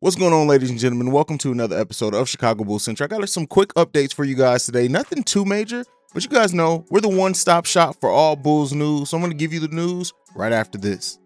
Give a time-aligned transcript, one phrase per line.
[0.00, 1.10] What's going on, ladies and gentlemen?
[1.10, 3.06] Welcome to another episode of Chicago Bulls Central.
[3.06, 4.88] I got some quick updates for you guys today.
[4.88, 8.74] Nothing too major, but you guys know we're the one stop shop for all Bulls
[8.74, 9.08] news.
[9.08, 11.18] So I'm going to give you the news right after this.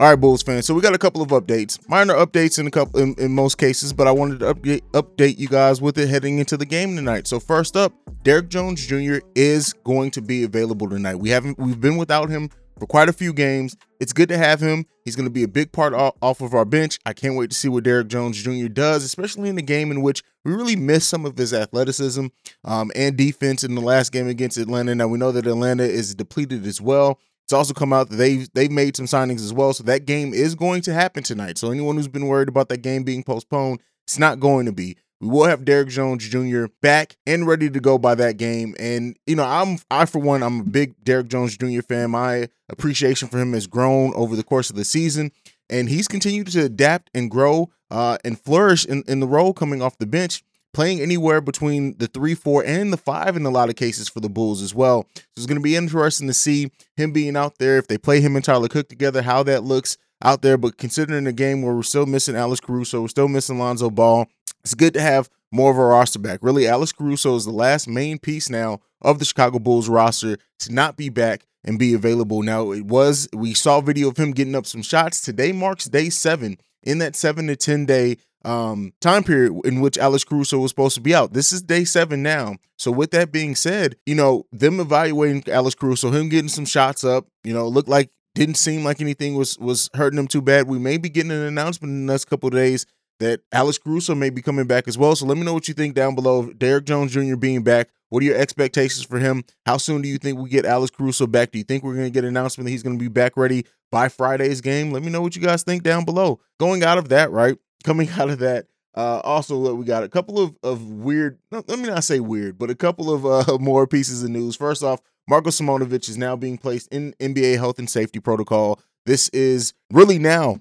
[0.00, 0.64] All right, Bulls fans.
[0.64, 3.58] So we got a couple of updates, minor updates in a couple in, in, most
[3.58, 6.96] cases, but I wanted to update update you guys with it heading into the game
[6.96, 7.26] tonight.
[7.26, 7.92] So first up,
[8.22, 9.18] Derrick Jones Jr.
[9.34, 11.16] is going to be available tonight.
[11.16, 13.76] We haven't we've been without him for quite a few games.
[14.00, 14.86] It's good to have him.
[15.04, 16.98] He's going to be a big part off of our bench.
[17.04, 18.68] I can't wait to see what Derrick Jones Jr.
[18.68, 22.28] does, especially in the game in which we really missed some of his athleticism
[22.64, 24.94] um, and defense in the last game against Atlanta.
[24.94, 27.20] Now we know that Atlanta is depleted as well.
[27.50, 29.72] It's also come out that they've they've made some signings as well.
[29.72, 31.58] So that game is going to happen tonight.
[31.58, 34.96] So anyone who's been worried about that game being postponed, it's not going to be.
[35.20, 36.66] We will have Derrick Jones Jr.
[36.80, 38.76] back and ready to go by that game.
[38.78, 41.80] And you know, I'm I for one, I'm a big Derrick Jones Jr.
[41.80, 42.12] fan.
[42.12, 45.32] My appreciation for him has grown over the course of the season,
[45.68, 49.82] and he's continued to adapt and grow uh, and flourish in, in the role coming
[49.82, 53.68] off the bench playing anywhere between the three, four, and the five in a lot
[53.68, 55.06] of cases for the Bulls as well.
[55.14, 57.78] So it's going to be interesting to see him being out there.
[57.78, 60.56] If they play him and Tyler Cook together, how that looks out there.
[60.56, 64.26] But considering the game where we're still missing Alex Caruso, we're still missing Lonzo Ball,
[64.62, 66.40] it's good to have more of a roster back.
[66.42, 70.72] Really, Alex Caruso is the last main piece now of the Chicago Bulls roster to
[70.72, 72.42] not be back and be available.
[72.42, 75.20] Now, it was, we saw video of him getting up some shots.
[75.20, 79.98] Today marks day seven in that seven to 10 day um, time period in which
[79.98, 81.32] Alex Caruso was supposed to be out.
[81.32, 82.56] This is day seven now.
[82.78, 87.04] So with that being said, you know, them evaluating Alex Caruso, him getting some shots
[87.04, 90.68] up, you know, looked like didn't seem like anything was was hurting him too bad.
[90.68, 92.86] We may be getting an announcement in the next couple days
[93.18, 95.14] that Alex Caruso may be coming back as well.
[95.14, 96.50] So let me know what you think down below.
[96.52, 97.36] Derrick Jones Jr.
[97.36, 97.90] being back.
[98.08, 99.44] What are your expectations for him?
[99.66, 101.52] How soon do you think we get Alex Caruso back?
[101.52, 103.36] Do you think we're going to get an announcement that he's going to be back
[103.36, 104.90] ready by Friday's game?
[104.92, 106.40] Let me know what you guys think down below.
[106.58, 107.56] Going out of that, right?
[107.84, 111.88] coming out of that, uh, also we got a couple of, of weird, let me
[111.88, 114.56] not say weird, but a couple of uh, more pieces of news.
[114.56, 118.80] First off, Marko Simonovic is now being placed in NBA health and safety protocol.
[119.06, 120.60] This is really now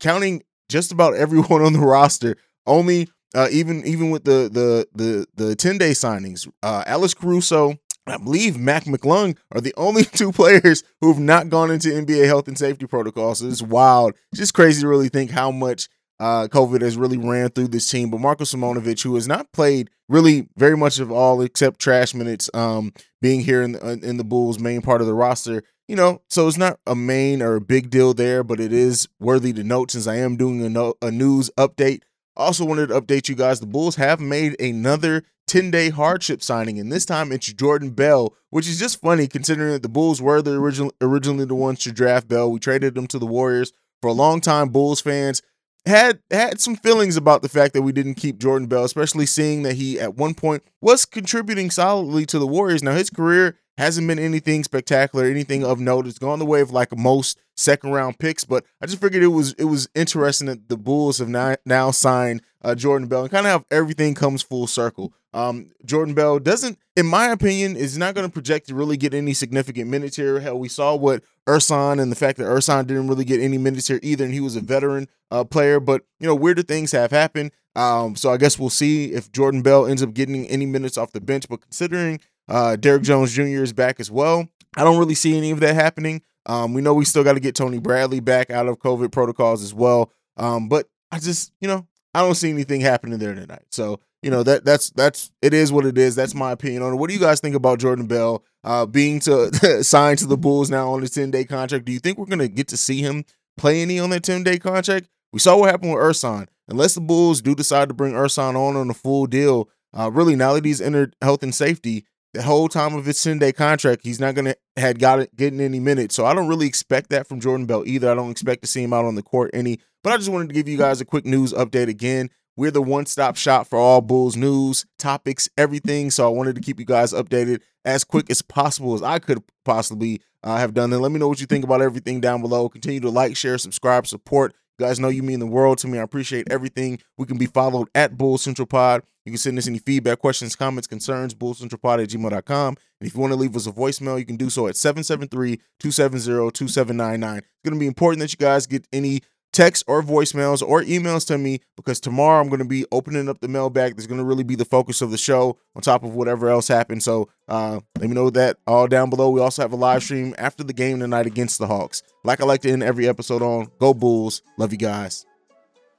[0.00, 2.36] counting just about everyone on the roster.
[2.66, 7.78] Only uh, even even with the the the the 10 day signings, uh, Alex Caruso,
[8.06, 12.26] I believe Mac McLung are the only two players who have not gone into NBA
[12.26, 13.38] health and safety protocols.
[13.38, 14.14] So it's wild.
[14.32, 15.88] It's just crazy to really think how much
[16.20, 18.10] uh, COVID has really ran through this team.
[18.10, 22.48] But Marko Simonovic, who has not played really very much of all except trash minutes,
[22.54, 26.22] um, being here in the, in the Bulls' main part of the roster, you know,
[26.28, 29.64] so it's not a main or a big deal there, but it is worthy to
[29.64, 32.02] note since I am doing a, no, a news update.
[32.36, 36.90] Also wanted to update you guys: the Bulls have made another 10-day hardship signing, and
[36.90, 40.52] this time it's Jordan Bell, which is just funny considering that the Bulls were the
[40.52, 42.50] original originally the ones to draft Bell.
[42.50, 44.70] We traded him to the Warriors for a long time.
[44.70, 45.42] Bulls fans
[45.84, 49.62] had had some feelings about the fact that we didn't keep Jordan Bell, especially seeing
[49.64, 52.82] that he at one point was contributing solidly to the Warriors.
[52.82, 56.06] Now his career hasn't been anything spectacular, anything of note.
[56.06, 59.28] It's gone the way of like most second round picks, but I just figured it
[59.28, 63.30] was it was interesting that the Bulls have now now signed uh, Jordan Bell and
[63.30, 65.12] kind of how everything comes full circle.
[65.34, 69.14] Um, Jordan Bell doesn't, in my opinion, is not going to project to really get
[69.14, 70.40] any significant minutes here.
[70.40, 73.88] Hell, we saw what Ersan and the fact that Ersan didn't really get any minutes
[73.88, 75.80] here either, and he was a veteran uh, player.
[75.80, 77.52] But you know, weirder things have happened.
[77.74, 81.12] Um, so I guess we'll see if Jordan Bell ends up getting any minutes off
[81.12, 81.48] the bench.
[81.48, 83.62] But considering uh, Derrick Jones Jr.
[83.62, 86.22] is back as well, I don't really see any of that happening.
[86.44, 89.62] Um, we know we still got to get Tony Bradley back out of COVID protocols
[89.62, 90.12] as well.
[90.36, 93.64] Um, but I just, you know, I don't see anything happening there tonight.
[93.70, 96.14] So you know that that's that's it is what it is.
[96.14, 96.96] That's my opinion on it.
[96.96, 100.70] What do you guys think about Jordan Bell uh, being to signed to the Bulls
[100.70, 101.84] now on a ten day contract?
[101.84, 103.24] Do you think we're gonna get to see him
[103.56, 105.08] play any on that ten day contract?
[105.32, 106.48] We saw what happened with Ersan.
[106.68, 110.36] Unless the Bulls do decide to bring Ersan on on a full deal, uh, really
[110.36, 114.02] now that he's entered health and safety, the whole time of his 10 day contract,
[114.04, 116.14] he's not gonna had got it getting any minutes.
[116.14, 118.10] So I don't really expect that from Jordan Bell either.
[118.10, 119.80] I don't expect to see him out on the court any.
[120.02, 122.30] But I just wanted to give you guys a quick news update again.
[122.56, 126.10] We're the one stop shop for all Bulls news, topics, everything.
[126.10, 129.42] So I wanted to keep you guys updated as quick as possible as I could
[129.64, 130.92] possibly uh, have done.
[130.92, 132.68] And let me know what you think about everything down below.
[132.68, 134.54] Continue to like, share, subscribe, support.
[134.82, 135.98] Guys know you mean the world to me.
[135.98, 136.98] I appreciate everything.
[137.16, 139.04] We can be followed at Bull Central Pod.
[139.24, 142.76] You can send us any feedback, questions, comments, concerns, bullcentralpod at gmail.com.
[143.00, 145.60] And if you want to leave us a voicemail, you can do so at 773
[145.78, 147.38] 270 2799.
[147.38, 149.20] It's going to be important that you guys get any
[149.52, 153.40] text or voicemails or emails to me because tomorrow I'm going to be opening up
[153.40, 153.94] the mailbag.
[153.96, 156.68] That's going to really be the focus of the show on top of whatever else
[156.68, 157.04] happens.
[157.04, 159.30] So uh, let me know that all down below.
[159.30, 162.02] We also have a live stream after the game tonight against the Hawks.
[162.24, 164.42] Like I like to end every episode on Go Bulls.
[164.58, 165.26] Love you guys.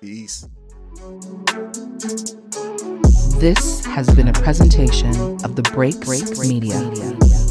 [0.00, 0.48] Peace.
[3.38, 5.10] This has been a presentation
[5.44, 6.80] of the Break Break Media.
[6.80, 7.43] Media.